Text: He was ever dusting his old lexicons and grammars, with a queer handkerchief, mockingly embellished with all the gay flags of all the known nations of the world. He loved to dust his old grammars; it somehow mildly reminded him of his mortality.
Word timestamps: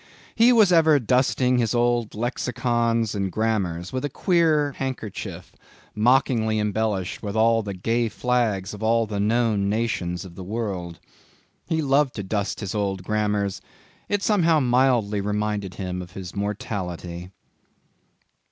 He 0.33 0.51
was 0.51 0.71
ever 0.73 0.97
dusting 0.97 1.59
his 1.59 1.75
old 1.75 2.15
lexicons 2.15 3.13
and 3.13 3.31
grammars, 3.31 3.93
with 3.93 4.03
a 4.03 4.09
queer 4.09 4.71
handkerchief, 4.71 5.51
mockingly 5.93 6.57
embellished 6.57 7.21
with 7.21 7.35
all 7.35 7.61
the 7.61 7.75
gay 7.75 8.09
flags 8.09 8.73
of 8.73 8.81
all 8.81 9.05
the 9.05 9.19
known 9.19 9.69
nations 9.69 10.25
of 10.25 10.33
the 10.33 10.43
world. 10.43 10.99
He 11.67 11.83
loved 11.83 12.15
to 12.15 12.23
dust 12.23 12.61
his 12.61 12.73
old 12.73 13.03
grammars; 13.03 13.61
it 14.09 14.23
somehow 14.23 14.59
mildly 14.59 15.21
reminded 15.21 15.75
him 15.75 16.01
of 16.01 16.09
his 16.13 16.35
mortality. 16.35 17.29